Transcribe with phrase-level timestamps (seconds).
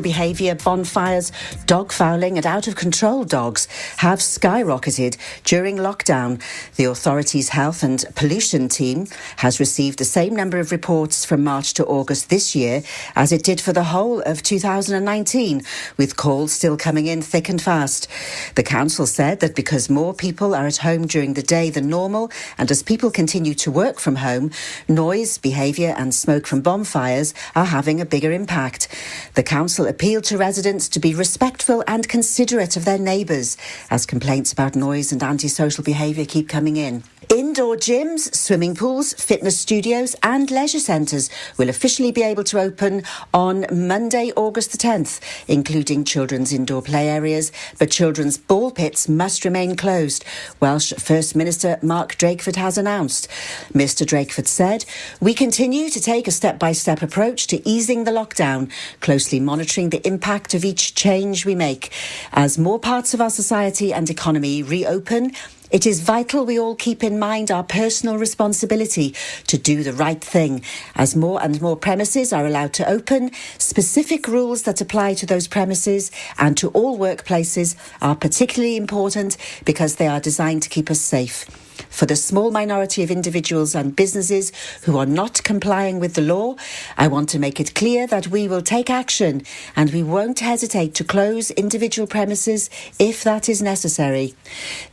[0.00, 1.30] behaviour, bonfires,
[1.66, 3.68] dog fouling, and out of control dogs
[3.98, 6.40] have skyrocketed during lockdown.
[6.76, 11.74] The authorities' health and pollution team has received the same number of reports from March
[11.74, 12.82] to August this year
[13.14, 15.60] as it did for the whole of 2019,
[15.98, 18.08] with calls still coming in thick and fast.
[18.54, 22.32] The council said that because more people are at home during the day than normal,
[22.56, 24.52] and as people continue to work from home,
[24.88, 28.88] noise, behaviour, and smoke from bonfires are having a bigger impact.
[29.34, 33.56] The council council appealed to residents to be respectful and considerate of their neighbours
[33.90, 37.02] as complaints about noise and antisocial behaviour keep coming in.
[37.28, 43.04] Indoor gyms, swimming pools, fitness studios, and leisure centres will officially be able to open
[43.32, 49.44] on Monday, August the 10th, including children's indoor play areas, but children's ball pits must
[49.44, 50.24] remain closed,
[50.60, 53.28] Welsh First Minister Mark Drakeford has announced.
[53.72, 54.04] Mr.
[54.04, 54.84] Drakeford said,
[55.20, 58.70] We continue to take a step by step approach to easing the lockdown,
[59.00, 61.92] closely monitoring the impact of each change we make.
[62.32, 65.32] As more parts of our society and economy reopen,
[65.72, 69.14] it is vital we all keep in mind our personal responsibility
[69.46, 70.62] to do the right thing.
[70.94, 75.48] As more and more premises are allowed to open, specific rules that apply to those
[75.48, 81.00] premises and to all workplaces are particularly important because they are designed to keep us
[81.00, 84.52] safe for the small minority of individuals and businesses
[84.82, 86.56] who are not complying with the law,
[86.96, 89.42] I want to make it clear that we will take action
[89.76, 94.34] and we won't hesitate to close individual premises if that is necessary.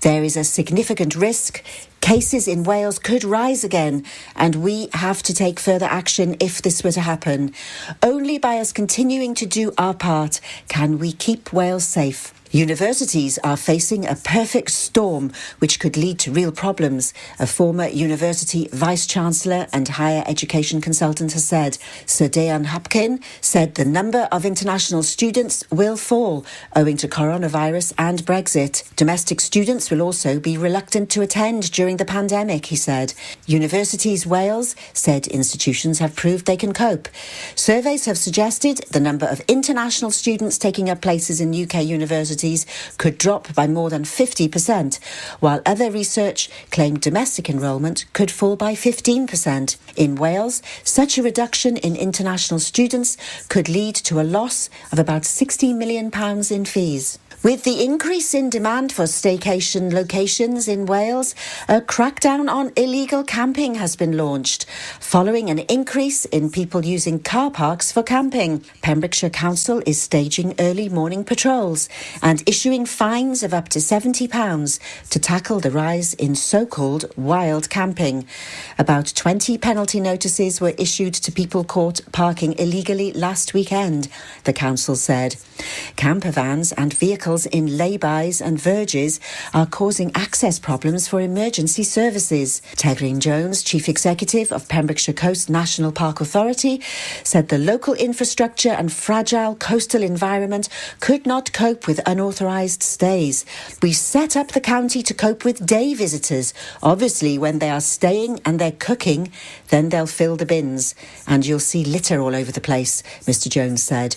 [0.01, 1.63] There is a significant risk
[2.01, 6.83] Cases in Wales could rise again, and we have to take further action if this
[6.83, 7.53] were to happen.
[8.01, 12.33] Only by us continuing to do our part can we keep Wales safe.
[12.51, 18.67] Universities are facing a perfect storm which could lead to real problems, a former university
[18.73, 21.77] vice chancellor and higher education consultant has said.
[22.07, 26.43] Sir Deian Hopkin said the number of international students will fall
[26.75, 28.83] owing to coronavirus and Brexit.
[28.95, 33.13] Domestic students will also be reluctant to attend during the pandemic, he said.
[33.45, 37.09] Universities Wales said institutions have proved they can cope.
[37.53, 42.38] Surveys have suggested the number of international students taking up places in UK universities
[42.97, 44.99] could drop by more than 50%,
[45.39, 49.77] while other research claimed domestic enrolment could fall by 15%.
[49.95, 53.17] In Wales, such a reduction in international students
[53.49, 56.11] could lead to a loss of about £16 million
[56.51, 57.19] in fees.
[57.41, 61.33] With the increase in demand for staycation locations in Wales,
[61.69, 64.65] a crackdown on illegal camping has been launched,
[64.99, 68.65] following an increase in people using car parks for camping.
[68.81, 71.87] Pembrokeshire Council is staging early morning patrols
[72.21, 74.79] and issuing fines of up to £70
[75.09, 78.27] to tackle the rise in so called wild camping.
[78.77, 84.09] About 20 penalty notices were issued to people caught parking illegally last weekend,
[84.43, 85.37] the council said.
[85.95, 89.19] Camper vans and vehicles in laybys and verges
[89.53, 92.61] are causing access problems for emergency services.
[92.75, 96.81] Tegryn Jones, Chief Executive of Pembrokeshire Coast National Park Authority,
[97.23, 100.69] said the local infrastructure and fragile coastal environment
[100.99, 103.45] could not cope with unauthorised stays.
[103.81, 106.53] We set up the county to cope with day visitors.
[106.81, 109.31] Obviously, when they are staying and they're cooking,
[109.69, 110.95] then they'll fill the bins
[111.27, 114.15] and you'll see litter all over the place, Mr Jones said.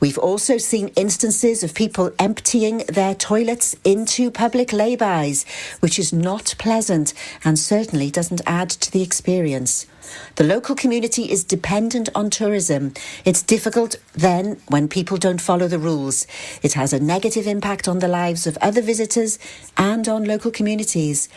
[0.00, 5.44] We've also seen instances of people emptying their toilets into public laybys,
[5.80, 7.12] which is not pleasant
[7.44, 9.86] and certainly doesn't add to the experience.
[10.36, 12.94] The local community is dependent on tourism.
[13.24, 16.26] It's difficult then when people don't follow the rules.
[16.62, 19.38] It has a negative impact on the lives of other visitors
[19.76, 21.28] and on local communities.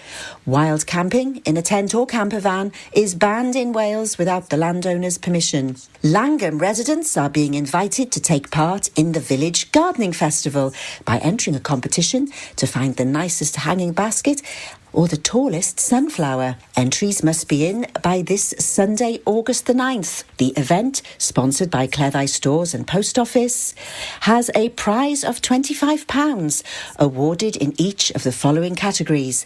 [0.45, 5.17] Wild camping in a tent or camper van is banned in Wales without the landowner's
[5.17, 5.75] permission.
[6.03, 10.73] Llangwm residents are being invited to take part in the village gardening festival
[11.05, 14.41] by entering a competition to find the nicest hanging basket
[14.93, 16.55] or the tallest sunflower.
[16.77, 20.23] Entries must be in by this Sunday, August the 9th.
[20.37, 23.73] The event, sponsored by Cleddau Stores and Post Office,
[24.21, 26.63] has a prize of £25
[26.99, 29.45] awarded in each of the following categories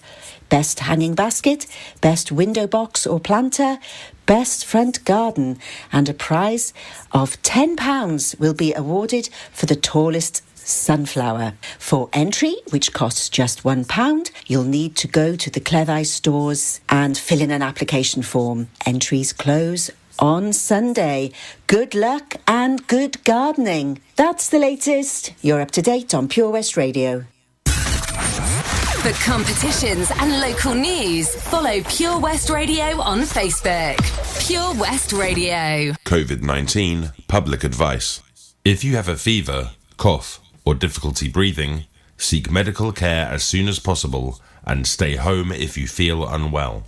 [0.49, 1.65] Best Hanging Basket,
[2.01, 3.79] Best Window Box or Planter,
[4.25, 5.57] Best Front Garden,
[5.91, 6.73] and a prize
[7.11, 11.53] of £10 will be awarded for the tallest sunflower.
[11.79, 17.17] For entry, which costs just £1, you'll need to go to the Cleddau stores and
[17.17, 18.67] fill in an application form.
[18.85, 21.31] Entries close on Sunday.
[21.67, 24.01] Good luck and good gardening.
[24.15, 25.33] That's the latest.
[25.41, 27.25] You're up to date on Pure West Radio.
[27.65, 33.97] For competitions and local news, follow Pure West Radio on Facebook.
[34.45, 35.93] Pure West Radio.
[36.05, 38.21] COVID 19 Public Advice.
[38.65, 41.85] If you have a fever, cough, or difficulty breathing,
[42.17, 46.83] seek medical care as soon as possible and stay home if you feel unwell.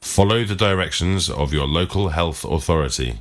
[0.00, 3.20] Follow the directions of your local health authority.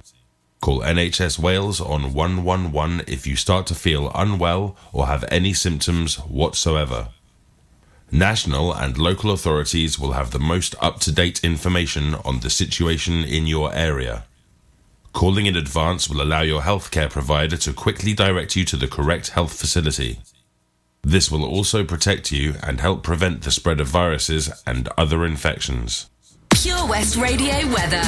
[0.62, 6.18] Call NHS Wales on 111 if you start to feel unwell or have any symptoms
[6.18, 7.10] whatsoever.
[8.12, 13.24] National and local authorities will have the most up to date information on the situation
[13.24, 14.26] in your area.
[15.14, 19.30] Calling in advance will allow your healthcare provider to quickly direct you to the correct
[19.30, 20.20] health facility.
[21.02, 26.10] This will also protect you and help prevent the spread of viruses and other infections.
[26.62, 28.02] Pure West Radio weather.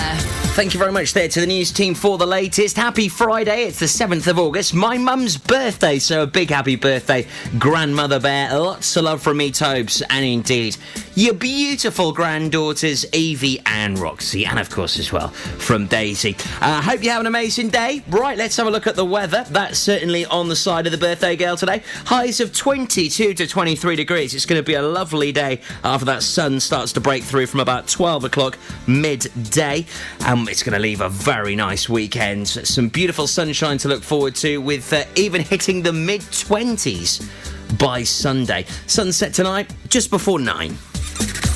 [0.55, 2.75] Thank you very much there to the news team for the latest.
[2.75, 3.63] Happy Friday.
[3.63, 5.99] It's the 7th of August, my mum's birthday.
[5.99, 7.25] So a big happy birthday,
[7.57, 8.59] Grandmother Bear.
[8.59, 10.75] Lots of love from me, Tobes, and indeed
[11.15, 16.37] your beautiful granddaughters, Evie and Roxy, and of course as well from Daisy.
[16.61, 18.03] I uh, hope you have an amazing day.
[18.09, 19.45] Right, let's have a look at the weather.
[19.49, 21.83] That's certainly on the side of the birthday girl today.
[22.05, 24.33] Highs of 22 to 23 degrees.
[24.33, 27.59] It's going to be a lovely day after that sun starts to break through from
[27.59, 28.57] about 12 o'clock o'clock
[28.87, 29.85] midday.
[30.25, 32.47] Um, it's going to leave a very nice weekend.
[32.47, 37.29] Some beautiful sunshine to look forward to, with uh, even hitting the mid 20s
[37.77, 38.65] by Sunday.
[38.87, 40.69] Sunset tonight, just before 9.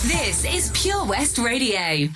[0.04, 2.10] This is Pure West Radio.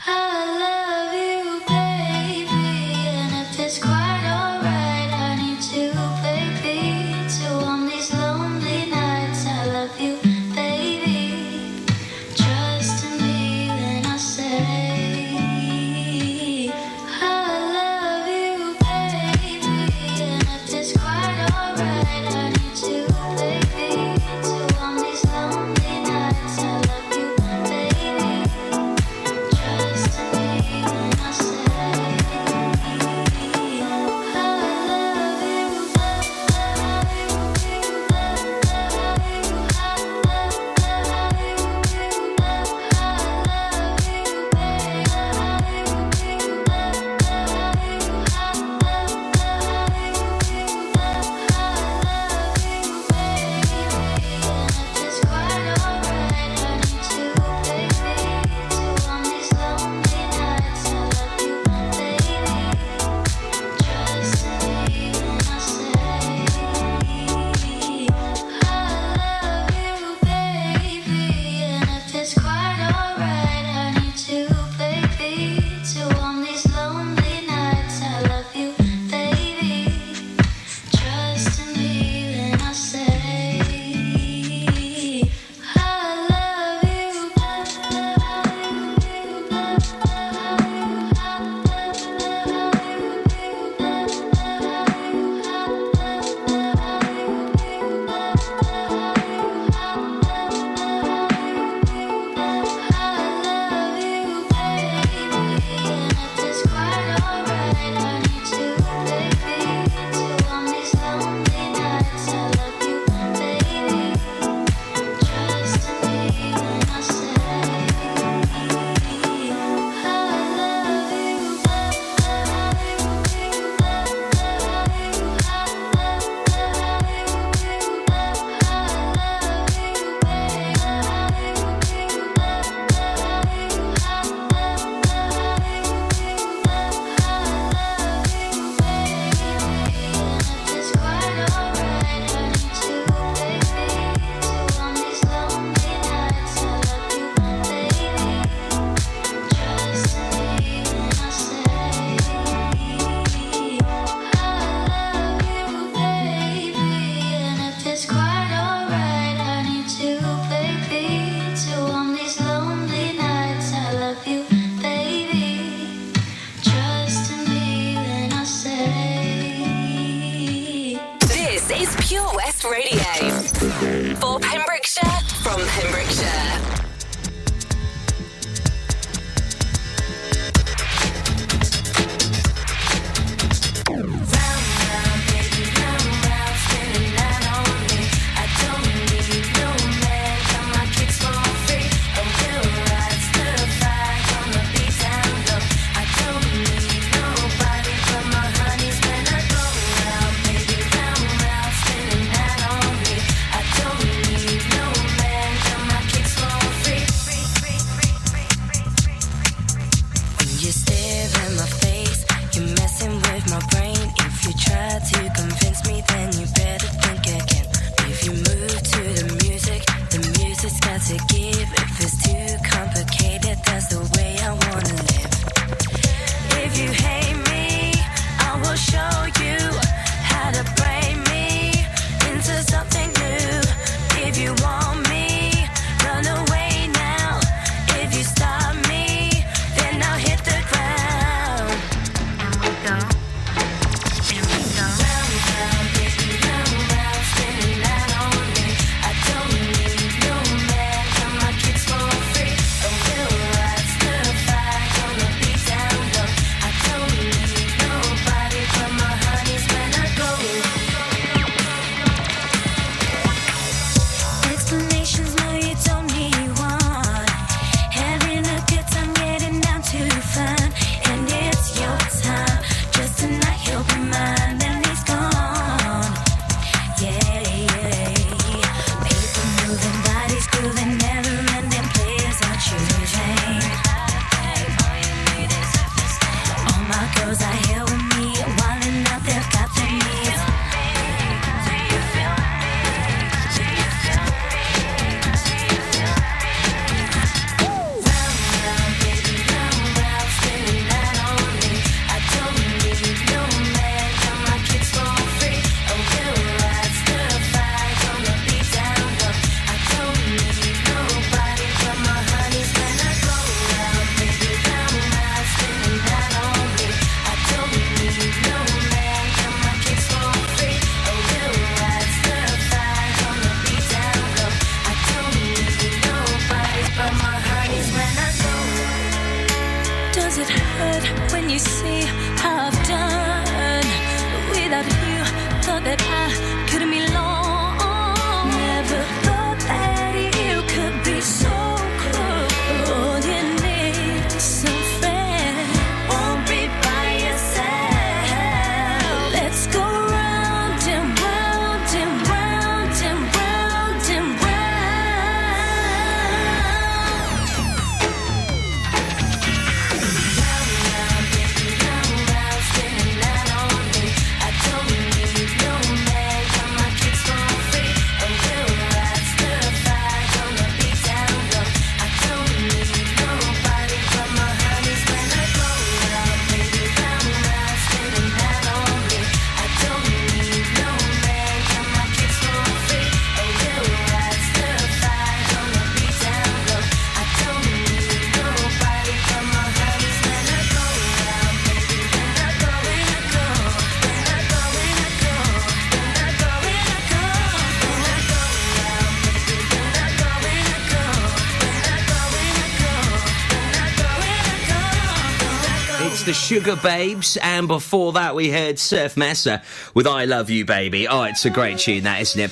[406.09, 409.61] That's the Sugababes, And before that, we heard Surf Mesa
[409.93, 411.07] with I Love You Baby.
[411.07, 412.51] Oh, it's a great tune, that, isn't it?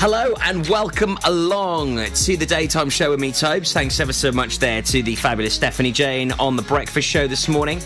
[0.00, 3.72] Hello and welcome along to the daytime show with me, Tobes.
[3.72, 7.46] Thanks ever so much there to the fabulous Stephanie Jane on the breakfast show this
[7.46, 7.80] morning.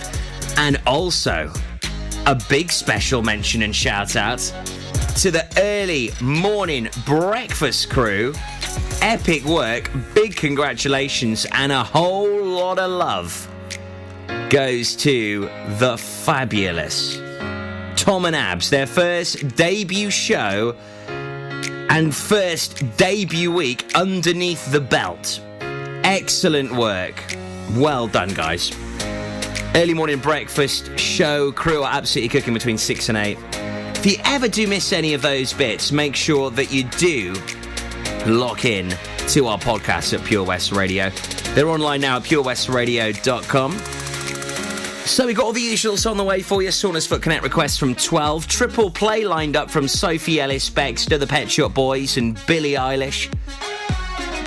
[0.56, 1.52] And also,
[2.24, 4.38] a big special mention and shout out
[5.18, 8.32] to the early morning breakfast crew.
[9.02, 13.49] Epic work, big congratulations, and a whole lot of love
[14.50, 17.16] goes to the fabulous
[18.00, 20.74] Tom and Abs, their first debut show
[21.08, 25.40] and first debut week underneath the belt.
[25.60, 27.22] Excellent work.
[27.74, 28.72] Well done, guys.
[29.74, 33.38] Early morning breakfast show crew are absolutely cooking between 6 and 8.
[33.98, 37.34] If you ever do miss any of those bits, make sure that you do
[38.26, 38.88] lock in
[39.28, 41.10] to our podcast at Pure West Radio.
[41.54, 43.99] They're online now at purewestradio.com.
[45.10, 46.68] So we've got all the usuals on the way for you.
[46.68, 48.46] Saundersfoot Connect requests from 12.
[48.46, 53.26] Triple play lined up from Sophie Ellis Bextor, the Pet Shop Boys, and Billie Eilish.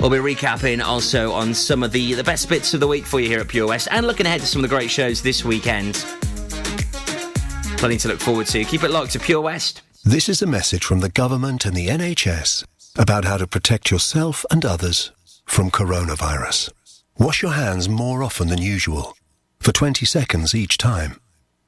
[0.00, 3.20] We'll be recapping also on some of the, the best bits of the week for
[3.20, 5.44] you here at Pure West and looking ahead to some of the great shows this
[5.44, 5.96] weekend.
[7.76, 8.64] Plenty to look forward to.
[8.64, 9.82] Keep it locked to Pure West.
[10.02, 12.64] This is a message from the government and the NHS
[12.96, 15.12] about how to protect yourself and others
[15.44, 16.72] from coronavirus.
[17.18, 19.14] Wash your hands more often than usual
[19.64, 21.18] for 20 seconds each time.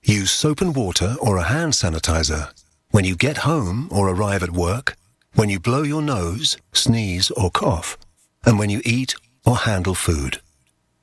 [0.03, 2.53] Use soap and water or a hand sanitizer
[2.91, 4.97] when you get home or arrive at work,
[5.35, 7.97] when you blow your nose, sneeze or cough,
[8.45, 9.15] and when you eat
[9.47, 10.43] or handle food.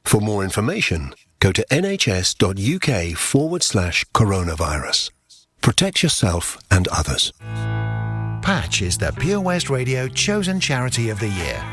[0.03, 5.09] For more information, go to nhs.uk forward slash coronavirus.
[5.61, 7.33] Protect yourself and others.
[8.43, 11.72] Patch is the Pure West Radio chosen charity of the year.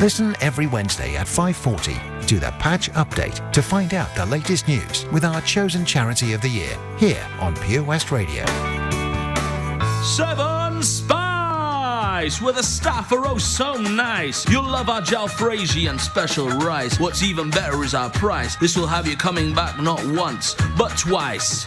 [0.00, 5.04] Listen every Wednesday at 5:40 to the Patch Update to find out the latest news
[5.06, 8.44] with our chosen charity of the year here on Pure West Radio.
[10.04, 14.48] Seven Spice, where the staff are oh so nice.
[14.48, 17.00] You'll love our jalfrezi and special rice.
[17.00, 18.54] What's even better is our price.
[18.54, 21.66] This will have you coming back not once, but twice.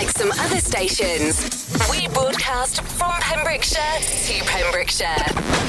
[0.00, 5.26] Unlike some other stations, we broadcast from Pembrokeshire to Pembrokeshire.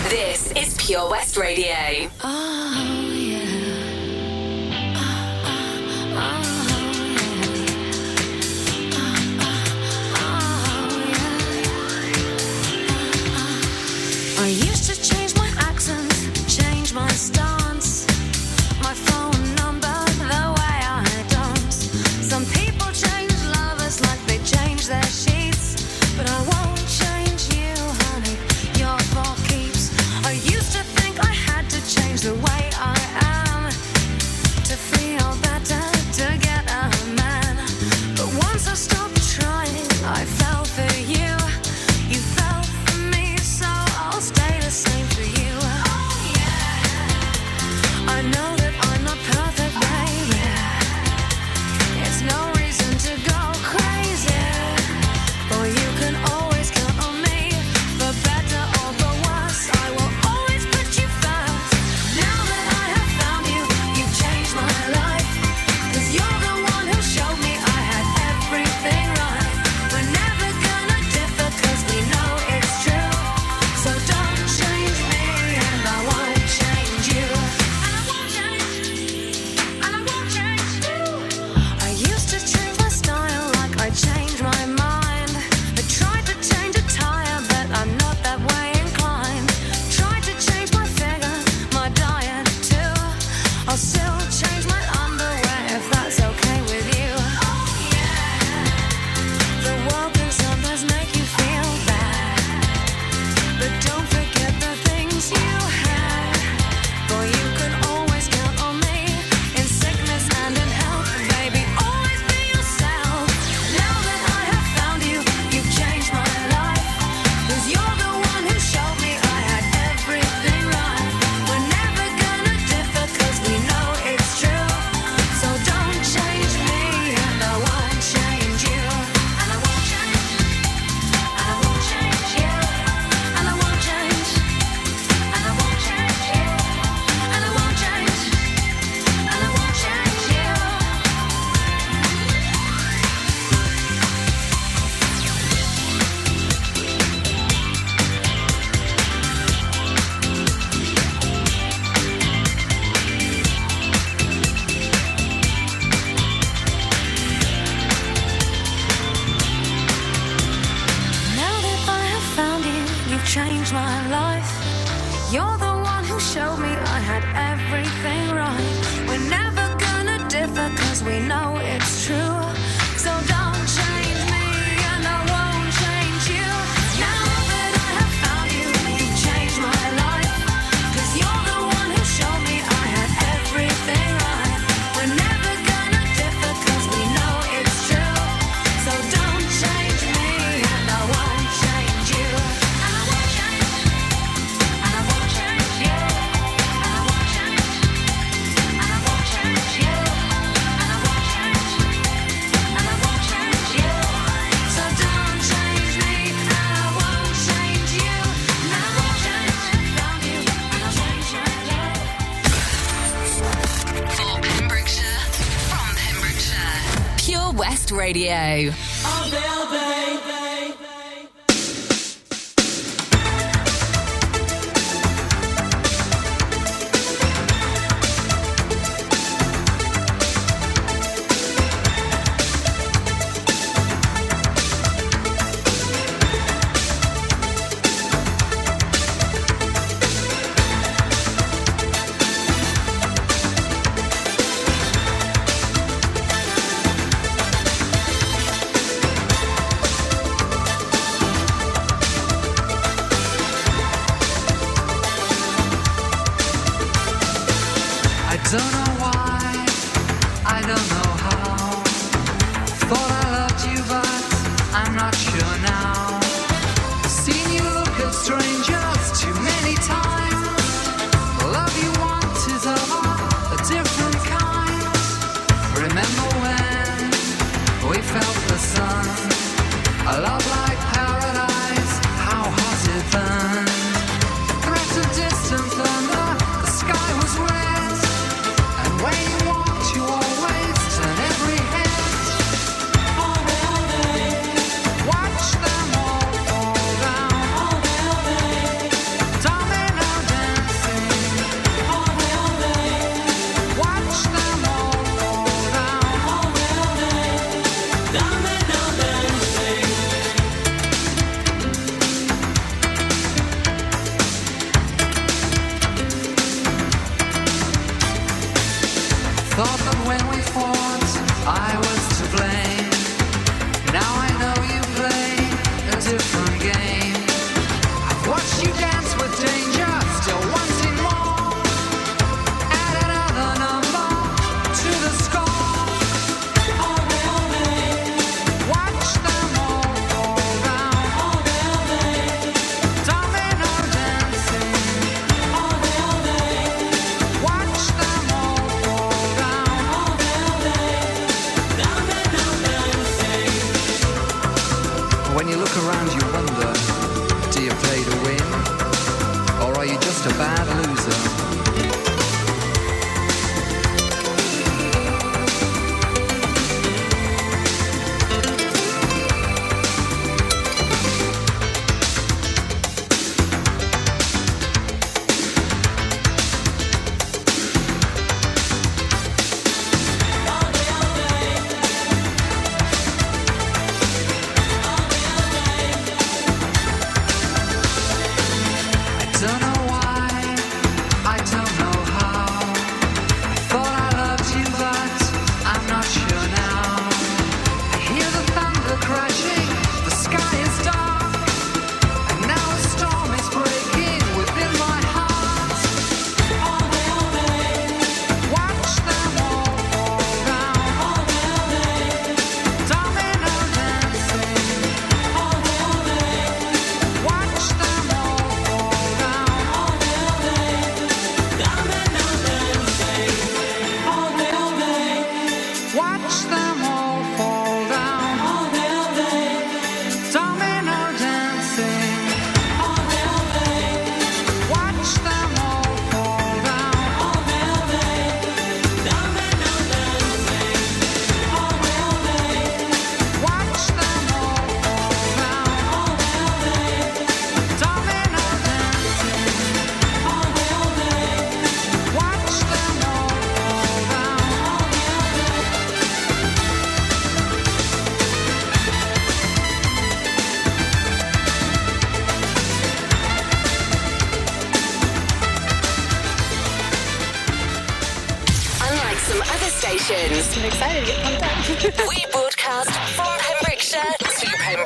[0.08, 1.76] This is Pure West Radio.
[2.24, 3.42] Oh, yeah.
[14.40, 16.10] I used to change my accent,
[16.48, 17.51] change my stance,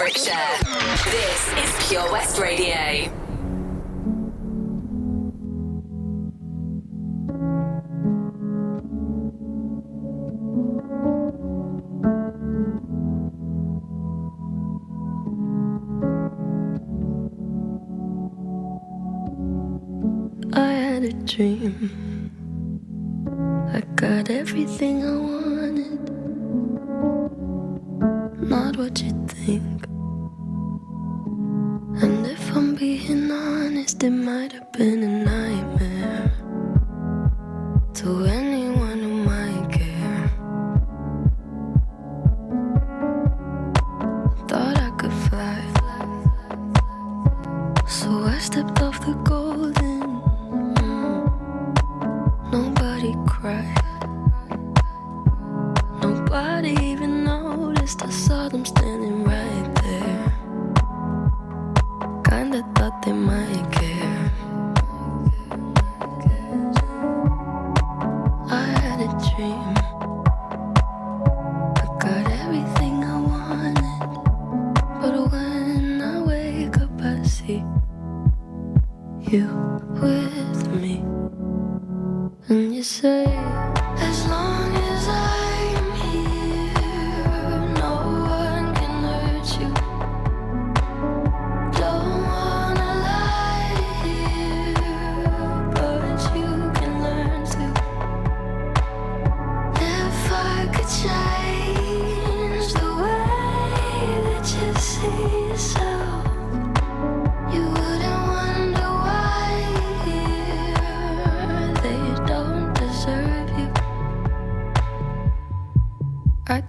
[0.06, 0.60] Pembrokeshire.
[1.10, 3.12] This is Pure West Radio.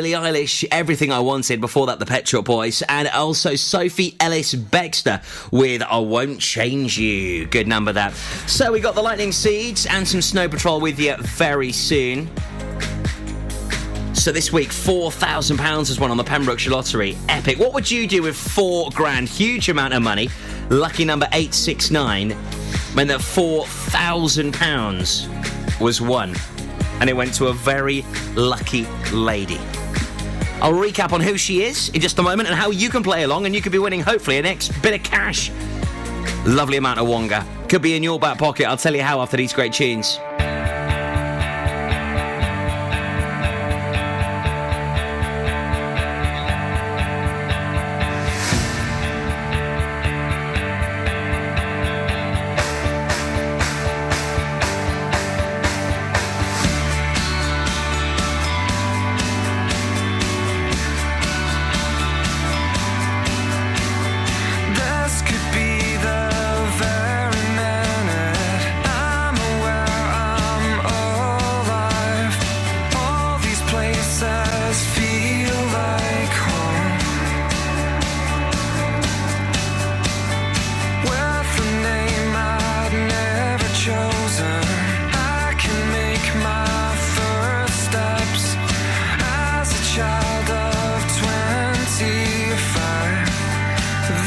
[0.00, 4.54] Billie Eilish, Everything I Wanted, before that, the Pet Shop Boys, and also Sophie Ellis
[4.54, 5.20] Bextor
[5.52, 7.44] with I Won't Change You.
[7.44, 8.14] Good number, that.
[8.46, 12.30] So, we got the Lightning Seeds and some Snow Patrol with you very soon.
[14.14, 17.18] So, this week, £4,000 has won on the Pembrokeshire Lottery.
[17.28, 17.58] Epic.
[17.58, 19.28] What would you do with four grand?
[19.28, 20.30] Huge amount of money.
[20.70, 22.28] Lucky number 869
[22.94, 26.34] meant that £4,000 was won.
[27.00, 28.02] And it went to a very
[28.34, 29.60] lucky lady.
[30.62, 33.22] I'll recap on who she is in just a moment and how you can play
[33.22, 35.50] along and you could be winning hopefully an next bit of cash.
[36.44, 37.46] Lovely amount of Wonga.
[37.68, 38.66] Could be in your back pocket.
[38.66, 40.18] I'll tell you how after these great tunes.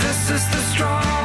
[0.04, 1.23] This is the straw,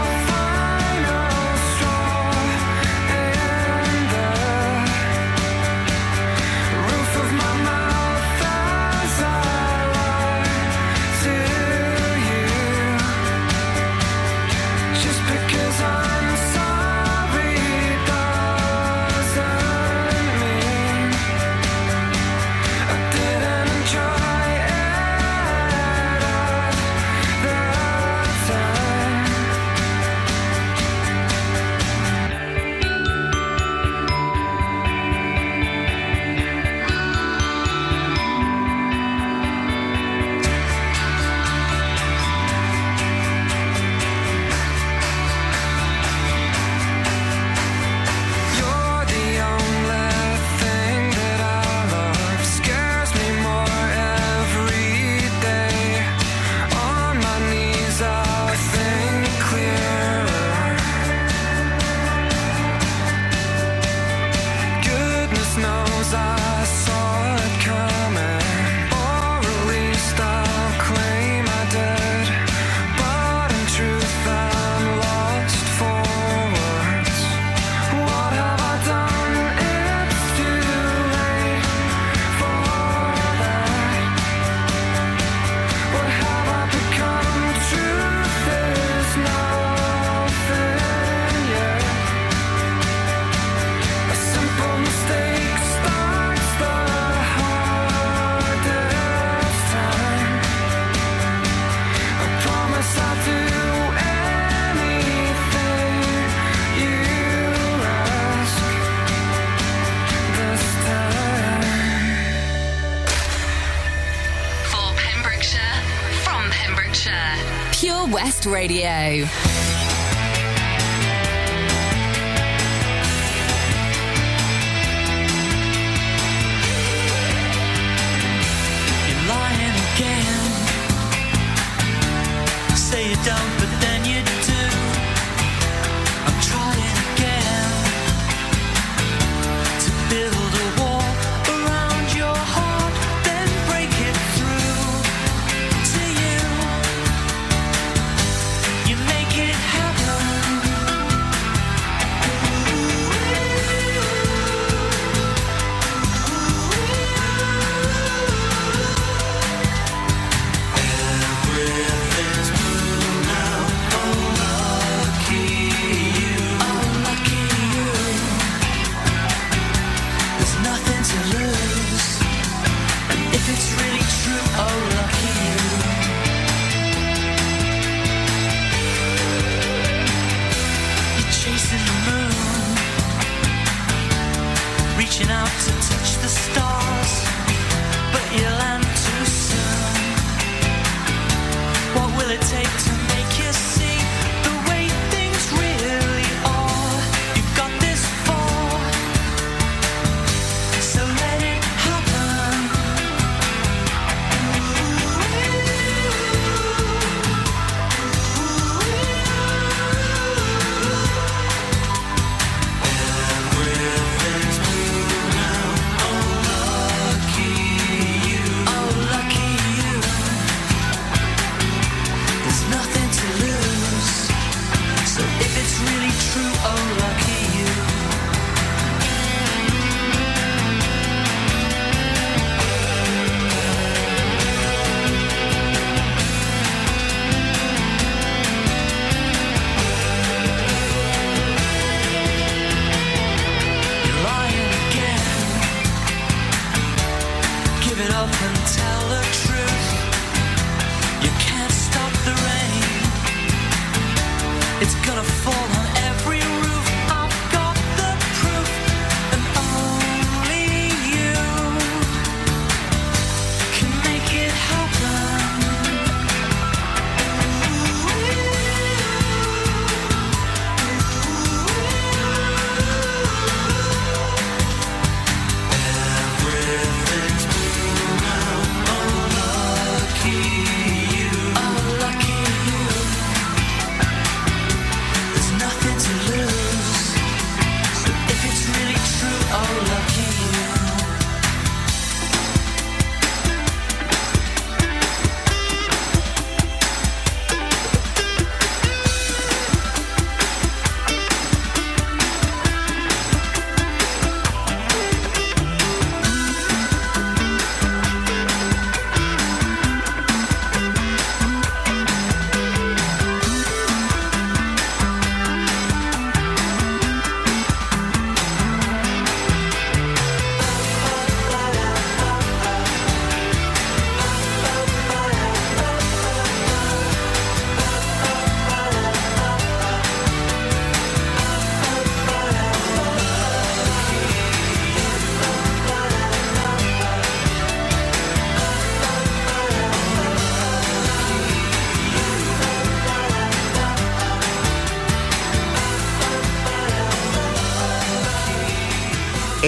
[118.10, 119.77] West Radio.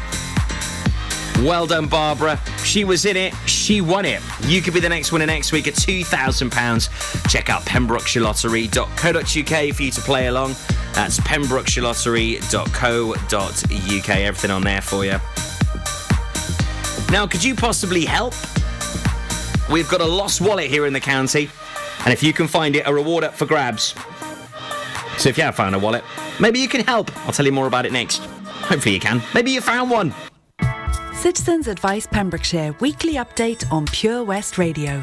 [1.39, 2.39] Well done, Barbara.
[2.65, 3.33] She was in it.
[3.47, 4.21] She won it.
[4.45, 7.31] You could be the next winner next week at £2,000.
[7.31, 10.55] Check out pembrokeshirelottery.co.uk for you to play along.
[10.93, 14.09] That's pembrokeshirelottery.co.uk.
[14.11, 15.19] Everything on there for you.
[17.11, 18.35] Now, could you possibly help?
[19.71, 21.49] We've got a lost wallet here in the county,
[22.05, 23.95] and if you can find it, a reward up for grabs.
[25.21, 26.03] So if you have found a wallet,
[26.41, 27.15] maybe you can help.
[27.27, 28.19] I'll tell you more about it next.
[28.71, 29.23] Hopefully you can.
[29.35, 30.15] Maybe you found one.
[31.13, 35.01] Citizens Advice Pembrokeshire weekly update on Pure West Radio.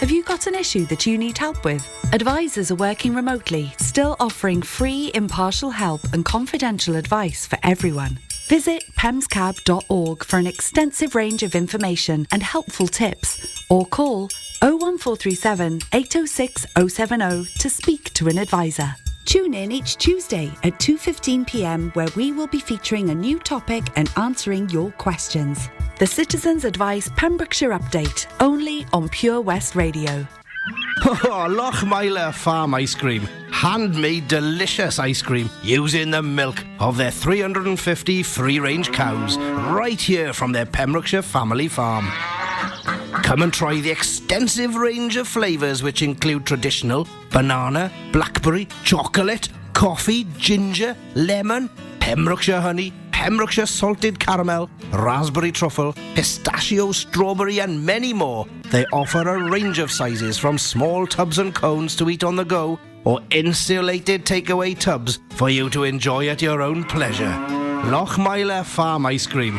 [0.00, 1.86] Have you got an issue that you need help with?
[2.12, 8.18] Advisors are working remotely, still offering free, impartial help and confidential advice for everyone.
[8.48, 14.28] Visit pemscab.org for an extensive range of information and helpful tips, or call
[14.60, 18.96] 01437 806 070 to speak to an advisor.
[19.24, 21.90] Tune in each Tuesday at 2:15 p.m.
[21.94, 25.68] where we will be featuring a new topic and answering your questions.
[25.98, 30.26] The Citizens Advice Pembrokeshire Update, only on Pure West Radio.
[31.04, 33.22] Oh, Farm Ice Cream.
[33.50, 39.36] Handmade delicious ice cream using the milk of their 350 free range cows
[39.72, 42.06] right here from their Pembrokeshire family farm.
[43.22, 50.26] Come and try the extensive range of flavours which include traditional, banana, blackberry, chocolate, coffee,
[50.36, 51.70] ginger, lemon,
[52.00, 58.46] Pembrokeshire honey, Pembrokeshire salted caramel, raspberry truffle, pistachio, strawberry, and many more.
[58.70, 62.44] They offer a range of sizes from small tubs and cones to eat on the
[62.44, 67.32] go or insulated takeaway tubs for you to enjoy at your own pleasure.
[67.84, 69.58] Lochmeyler Farm Ice Cream.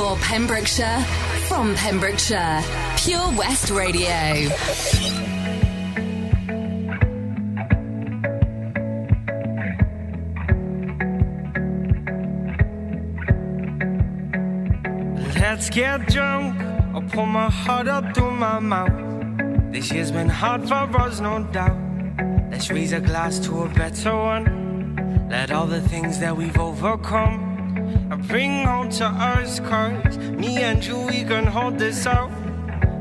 [0.00, 1.04] For Pembrokeshire,
[1.46, 2.62] from Pembrokeshire,
[2.96, 4.08] Pure West Radio.
[15.38, 16.58] Let's get drunk.
[16.94, 19.70] I'll pull my heart up through my mouth.
[19.70, 21.78] This year's been hard for us, no doubt.
[22.50, 25.28] Let's raise a glass to a better one.
[25.28, 27.49] Let all the things that we've overcome
[28.10, 32.30] I bring home to us, cause me and you, we can hold this out.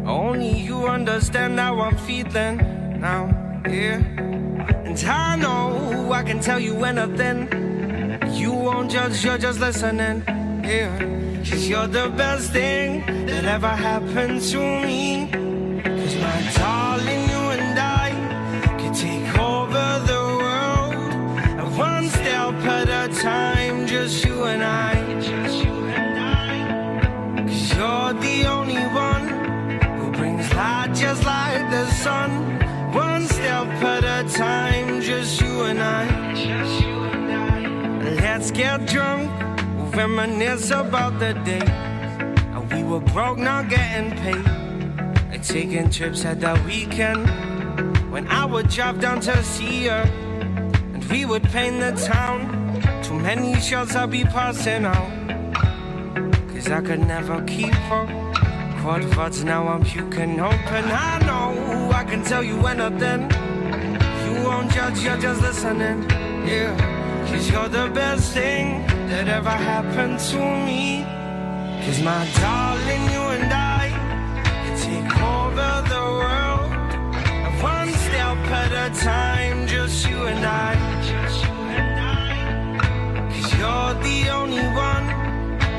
[0.06, 2.58] Only you understand how I'm feeling
[3.00, 3.30] now,
[3.68, 4.02] yeah.
[4.86, 7.48] And I know I can tell you anything.
[8.34, 10.24] You won't judge, you're just listening,
[10.64, 10.98] yeah.
[11.50, 15.30] Cause you're the best thing that ever happened to me.
[15.84, 16.79] Cause my darling,
[31.70, 32.32] the sun.
[32.94, 36.34] One step at a time, just you and I.
[36.34, 38.12] Just you and I.
[38.22, 39.30] Let's get drunk,
[39.96, 41.90] reminisce about the day.
[42.76, 44.48] We were broke, not getting paid.
[45.34, 47.28] And taking trips at the weekend.
[48.12, 50.04] When I would drive down to see her,
[50.94, 52.40] and we would paint the town.
[53.04, 55.12] Too many shots I'll be passing out.
[56.50, 58.10] Cause I could never keep up.
[58.82, 60.86] Quad words now I'm puking open.
[60.86, 61.39] I know
[62.00, 63.22] I can tell you anything.
[64.24, 66.10] You won't judge, you're just listening.
[66.48, 67.00] Yeah.
[67.28, 71.04] Cause you're the best thing that ever happened to me.
[71.86, 73.90] Cause my darling, you and I
[74.64, 76.72] can take over the world.
[77.46, 80.74] And one step at a time, just you and I.
[81.10, 83.30] Just you and I.
[83.32, 85.06] Cause you're the only one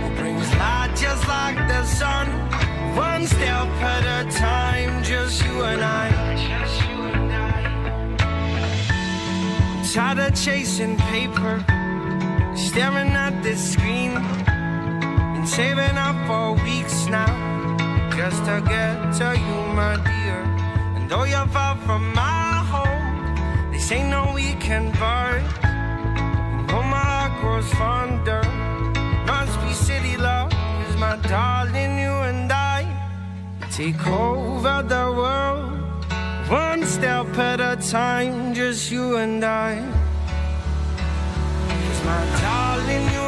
[0.00, 2.49] who brings light just like the sun.
[2.96, 6.10] One step at a time, just you and I.
[6.36, 7.40] Just you and I.
[9.92, 11.64] Tired of chasing paper,
[12.54, 17.32] staring at this screen, and saving up for weeks now,
[18.16, 20.40] just to get to you, my dear.
[20.96, 25.40] And though you're far from my home, this ain't no weekend bar.
[26.72, 28.42] Oh, my heart grows fonder.
[29.26, 32.49] Must be city love, cause my darling, you and
[33.80, 35.72] take over the world.
[36.50, 39.76] One step at a time, just you and I.
[41.68, 43.19] Cause my darling,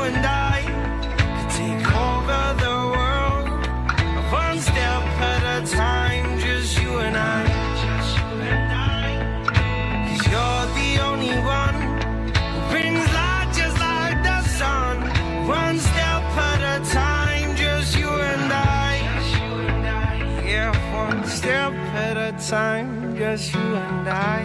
[22.52, 24.42] time, just you and I.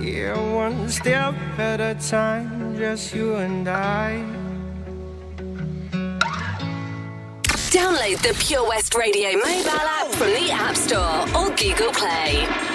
[0.00, 4.22] Yeah, one step at a time, just you and I.
[7.74, 12.73] Download the Pure West Radio mobile app from the App Store or Google Play.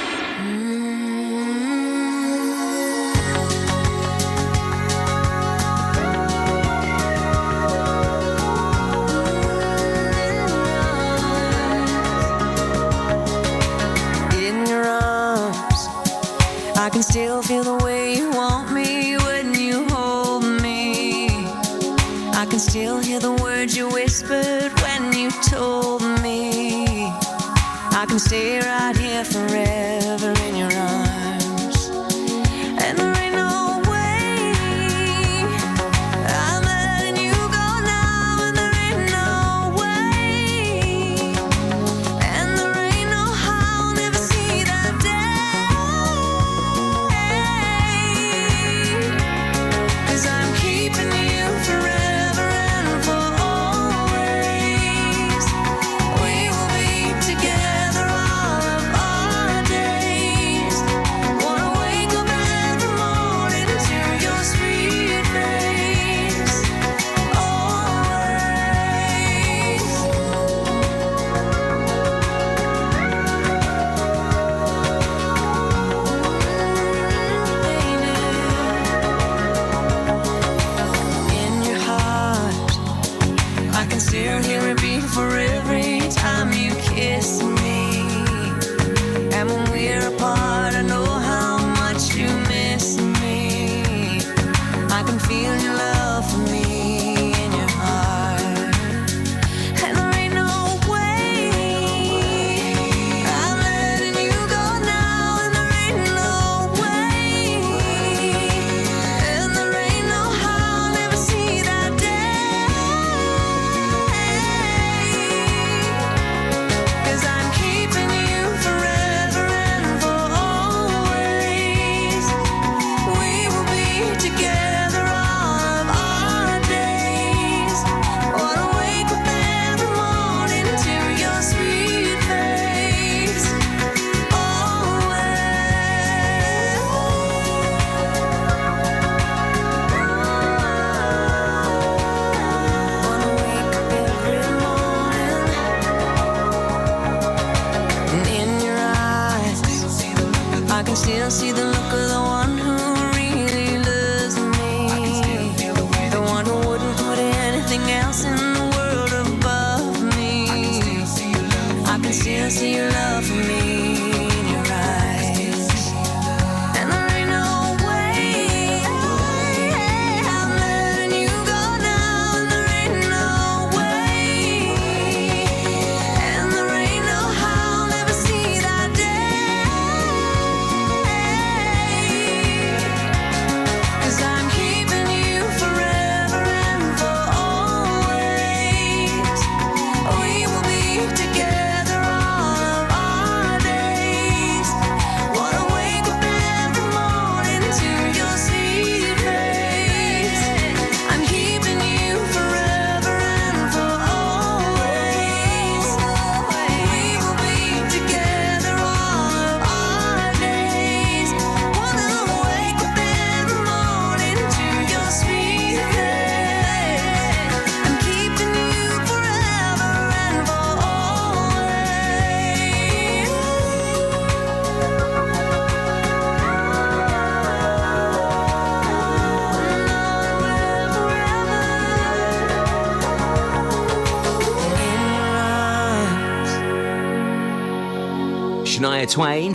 [17.09, 21.27] Still feel the way you want me when you hold me.
[22.41, 27.07] I can still hear the words you whispered when you told me.
[28.01, 31.08] I can stay right here forever in your arms.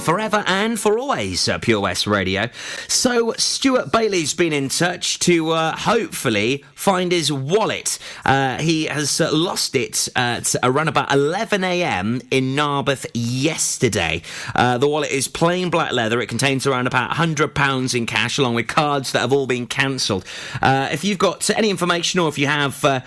[0.05, 2.48] Forever and for always, uh, Pure West Radio.
[2.88, 7.98] So, Stuart Bailey's been in touch to uh, hopefully find his wallet.
[8.24, 12.22] Uh, he has lost it at around about 11 a.m.
[12.30, 14.22] in Narberth yesterday.
[14.54, 16.18] Uh, the wallet is plain black leather.
[16.22, 20.24] It contains around about £100 in cash, along with cards that have all been cancelled.
[20.62, 23.00] Uh, if you've got any information or if you have uh,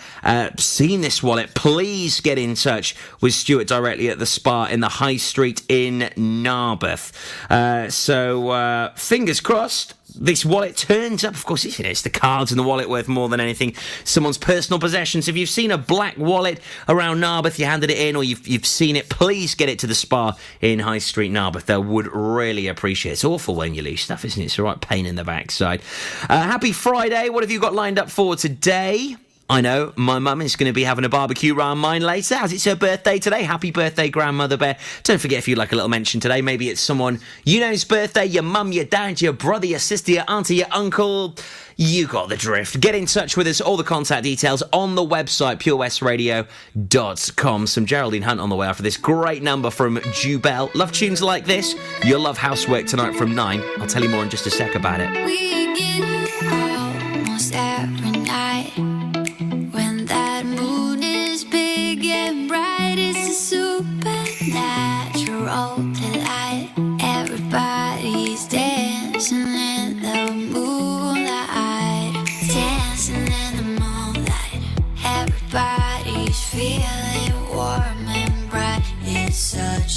[0.58, 4.90] seen this wallet, please get in touch with Stuart directly at the Spa in the
[4.90, 7.14] High Street in Narberth.
[7.50, 9.94] Uh, so uh, fingers crossed.
[10.20, 11.36] This wallet turns up.
[11.36, 13.76] Of course, it's, it's the cards in the wallet worth more than anything.
[14.04, 15.28] Someone's personal possessions.
[15.28, 18.66] If you've seen a black wallet around Narberth, you handed it in, or you've, you've
[18.66, 21.66] seen it, please get it to the spa in High Street, Narberth.
[21.66, 23.14] They would really appreciate it.
[23.14, 24.46] It's awful when you lose stuff, isn't it?
[24.46, 25.82] It's a right pain in the backside.
[26.28, 27.30] Uh, happy Friday.
[27.30, 29.18] What have you got lined up for today?
[29.50, 32.52] I know my mum is going to be having a barbecue round mine later as
[32.52, 33.44] it's her birthday today.
[33.44, 34.78] Happy birthday, Grandmother Bear.
[35.04, 38.26] Don't forget if you'd like a little mention today, maybe it's someone you know's birthday,
[38.26, 41.34] your mum, your dad, your brother, your sister, your auntie, your uncle.
[41.78, 42.82] You got the drift.
[42.82, 43.62] Get in touch with us.
[43.62, 47.68] All the contact details on the website, purewestradio.com.
[47.68, 50.74] Some Geraldine Hunt on the way after this great number from Jubel.
[50.74, 51.76] Love tunes like this?
[52.04, 53.64] You'll love Housework tonight from 9.
[53.78, 56.17] I'll tell you more in just a sec about it.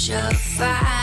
[0.01, 1.00] Such a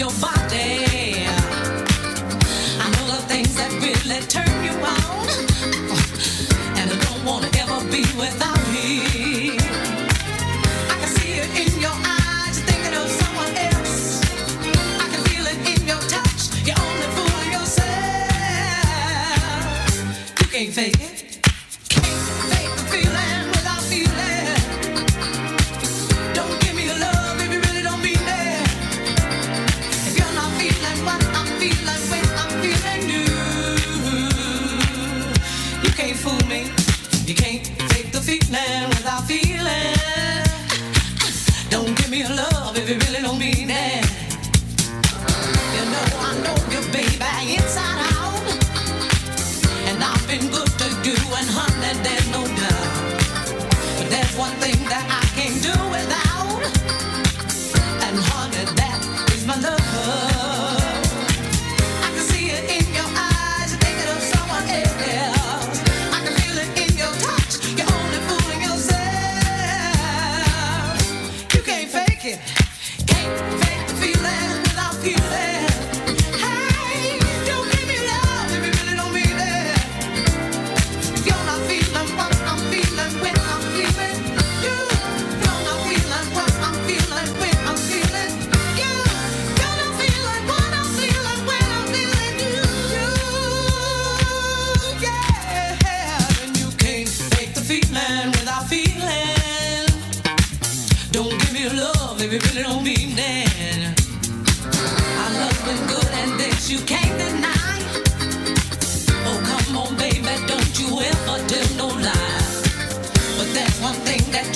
[0.00, 0.39] your body.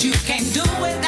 [0.03, 1.04] You can't do without.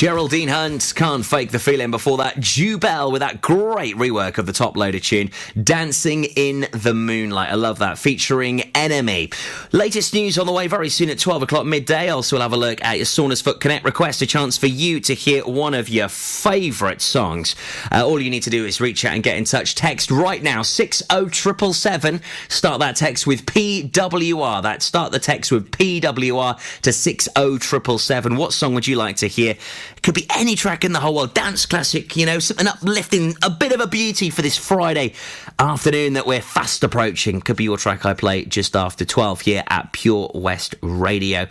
[0.00, 2.36] Ya Geraldine Hunt can't fake the feeling before that.
[2.36, 5.30] Jubel with that great rework of the Toploader tune,
[5.64, 7.48] Dancing in the Moonlight.
[7.48, 9.32] I love that, featuring NEIMY.
[9.72, 12.10] Latest news on the way very soon at 12 o'clock midday.
[12.10, 15.14] Also, we'll have a look at your Saundersfoot Connect request, a chance for you to
[15.14, 17.56] hear one of your favourite songs.
[17.90, 19.74] Uh, all you need to do is reach out and get in touch.
[19.74, 22.20] Text right now, 60777.
[22.48, 24.62] Start that text with PWR.
[24.64, 28.36] That start the text with PWR to 60777.
[28.36, 29.56] What song would you like to hear?
[30.02, 31.34] Could be any track in the whole world.
[31.34, 35.12] Dance classic, you know, something uplifting, a bit of a beauty for this Friday
[35.58, 37.40] afternoon that we're fast approaching.
[37.40, 41.46] Could be your track I play just after 12 here at Pure West Radio.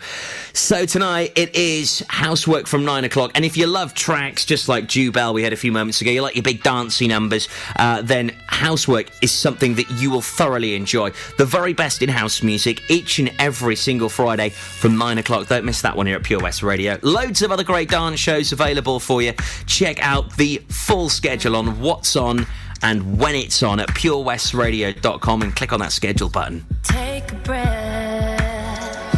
[0.52, 3.30] So tonight it is housework from 9 o'clock.
[3.34, 6.22] And if you love tracks just like Jubel we had a few moments ago, you
[6.22, 11.12] like your big dancey numbers, uh, then housework is something that you will thoroughly enjoy.
[11.38, 15.46] The very best in house music each and every single Friday from 9 o'clock.
[15.46, 16.98] Don't miss that one here at Pure West Radio.
[17.02, 19.32] Loads of other great dance shows available for you.
[19.66, 22.46] Check out the full schedule on what's on
[22.82, 26.64] and when it's on at purewestradio.com and click on that schedule button.
[26.82, 29.16] Take a breath,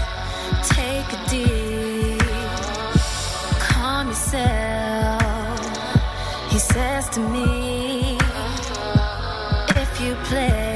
[0.68, 2.20] take a deep,
[3.60, 5.20] calm yourself.
[6.50, 8.18] He says to me,
[9.76, 10.71] if you play,